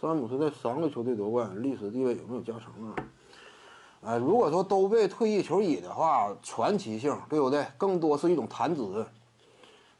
[0.00, 2.94] 詹姆斯在三个球队夺冠，历史地位有没有加成啊？
[4.04, 7.66] 哎，如果说都被退役球衣的话，传奇性对不对？
[7.76, 9.04] 更多是一种谈资。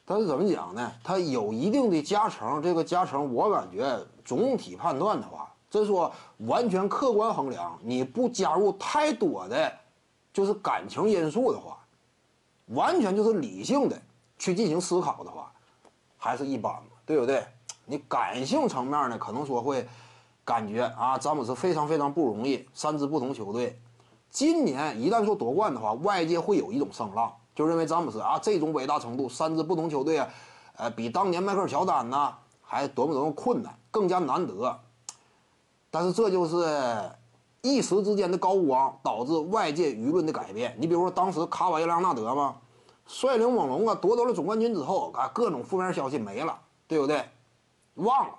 [0.05, 0.93] 但是怎么讲呢？
[1.03, 6.13] 它有一定的加成，这个加成我感觉总体判断的话，这说
[6.47, 9.73] 完全客观衡量，你不加入太多的
[10.33, 11.77] 就是感情因素的话，
[12.67, 14.01] 完全就是理性的
[14.39, 15.53] 去进行思考的话，
[16.17, 17.45] 还是一般嘛，对不对？
[17.89, 19.89] 你感性层面呢，可能说会
[20.45, 23.81] 感觉啊，詹姆斯非常非常不容易，三支不同球队，
[24.31, 30.29] 今年一旦说夺冠的话，外界会有一种声浪，就认为詹姆斯啊这种伟大程度，三支不同球队啊，
[30.77, 34.79] 呃，比当年迈克尔乔丹呐还多么多么困难，更加难得。
[35.91, 37.11] 但是这就是
[37.63, 40.77] 一时之间的高光，导致外界舆论的改变。
[40.79, 42.57] 你比如说当时卡瓦伊·莱昂纳德嘛，
[43.07, 47.25] 率领猛龙啊夺得了总冠军之后啊，各种负面消息没了，对不对？
[47.99, 48.35] 忘了，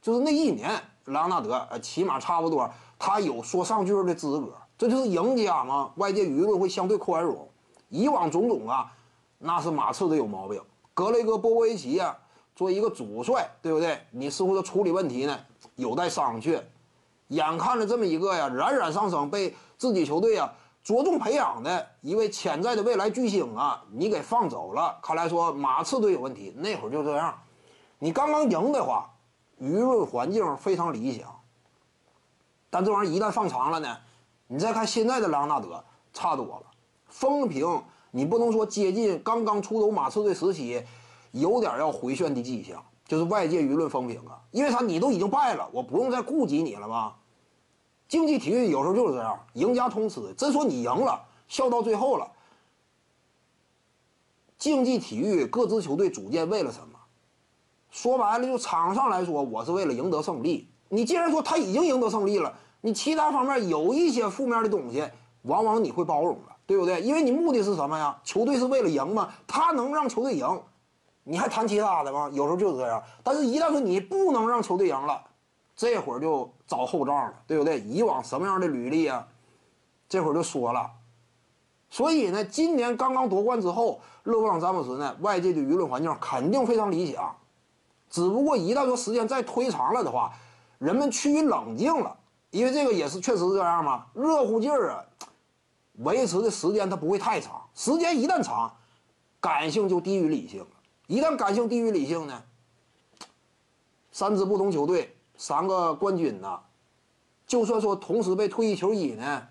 [0.00, 0.70] 就是那一年，
[1.06, 5.92] 莱昂纳德，呃，起码差不多，他有说上句的资格，这就是赢家嘛。
[5.96, 7.48] 外界舆论会相对宽容。
[7.88, 8.92] 以往种种啊，
[9.38, 10.60] 那是马刺的有毛病。
[10.94, 12.16] 格雷格·波波维奇啊，
[12.56, 14.00] 作为一个主帅，对不对？
[14.10, 15.38] 你似乎的处理问题呢，
[15.76, 16.60] 有待商榷。
[17.28, 24.98] 眼看着这么一个呀，冉冉上升，被自己球队啊着重培养的一位潜在的未来巨星啊，你给放走了。
[25.02, 27.34] 看来说马刺队有问题，那会儿就这样。
[27.98, 29.10] 你刚刚赢的话，
[29.60, 31.40] 舆论环境非常理想。
[32.70, 33.96] 但这玩意儿一旦放长了呢，
[34.46, 36.62] 你再看现在的莱昂纳德，差多了。
[37.06, 40.84] 风评你不能说接近刚刚出走马刺队时期，
[41.30, 44.40] 有点要回旋的迹象，就是外界舆论风评啊。
[44.50, 44.80] 因为啥？
[44.80, 47.16] 你都已经败了，我不用再顾及你了吧？
[48.08, 50.34] 竞技体育有时候就是这样，赢家通吃。
[50.34, 52.30] 真说你赢了，笑到最后了。
[54.58, 56.93] 竞技体育各支球队组建为了什么？
[57.94, 60.68] 说白了，就场上来说，我是为了赢得胜利。
[60.88, 65.08] 你既然说他已经赢得胜利了，你其他方面有一些负面的东西，
[65.42, 67.00] 往往你会包容了，对不对？
[67.00, 68.18] 因为你目的是什么呀？
[68.24, 70.60] 球队是为了赢嘛，他能让球队赢，
[71.22, 72.28] 你还谈其他的吗？
[72.32, 73.00] 有时候就是这样。
[73.22, 75.22] 但是，一旦说你不能让球队赢了，
[75.76, 77.78] 这会儿就找后账了，对不对？
[77.78, 79.24] 以往什么样的履历啊？
[80.08, 80.90] 这会儿就说了。
[81.90, 87.32] 所以呢，今年刚刚夺冠之后，勒布朗詹姆斯呢，外界的舆论环境肯定非常理想。
[88.14, 90.32] 只不过一旦说时间再推长了的话，
[90.78, 92.16] 人们趋于冷静了，
[92.52, 94.06] 因为这个也是确实是这样嘛。
[94.14, 95.04] 热乎劲儿啊，
[95.94, 97.60] 维持的时间它不会太长。
[97.74, 98.72] 时间一旦长，
[99.40, 100.66] 感性就低于理性了。
[101.08, 102.40] 一旦感性低于理性呢，
[104.12, 106.60] 三支不同球队三个冠军呢，
[107.48, 109.48] 就算说同时被退役球衣呢，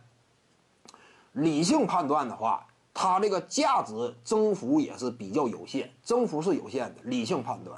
[1.33, 7.01] 理性判断的话，它这个价值增幅也是比较有限，增幅是有限的。
[7.03, 7.77] 理性判断。